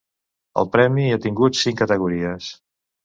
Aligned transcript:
El 0.61 0.69
Premi 0.75 1.05
ha 1.17 1.21
tingut 1.27 1.61
cinc 1.63 1.79
categories. 1.85 2.53